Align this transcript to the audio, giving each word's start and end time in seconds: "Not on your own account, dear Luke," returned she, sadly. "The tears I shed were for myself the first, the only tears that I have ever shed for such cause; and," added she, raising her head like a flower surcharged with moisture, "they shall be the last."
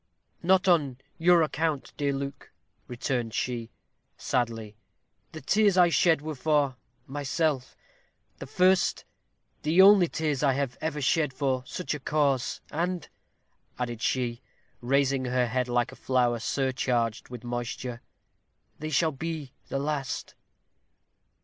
"Not 0.41 0.67
on 0.67 0.97
your 1.19 1.41
own 1.41 1.45
account, 1.45 1.93
dear 1.95 2.11
Luke," 2.11 2.51
returned 2.87 3.35
she, 3.35 3.69
sadly. 4.17 4.75
"The 5.31 5.41
tears 5.41 5.77
I 5.77 5.89
shed 5.89 6.23
were 6.23 6.33
for 6.33 6.75
myself 7.05 7.77
the 8.39 8.47
first, 8.47 9.05
the 9.61 9.79
only 9.83 10.07
tears 10.07 10.39
that 10.39 10.49
I 10.49 10.53
have 10.53 10.75
ever 10.81 11.01
shed 11.01 11.33
for 11.33 11.63
such 11.67 11.95
cause; 12.03 12.61
and," 12.71 13.07
added 13.77 14.01
she, 14.01 14.41
raising 14.81 15.25
her 15.25 15.45
head 15.45 15.67
like 15.67 15.91
a 15.91 15.95
flower 15.95 16.39
surcharged 16.39 17.29
with 17.29 17.43
moisture, 17.43 18.01
"they 18.79 18.89
shall 18.89 19.11
be 19.11 19.53
the 19.67 19.77
last." 19.77 20.33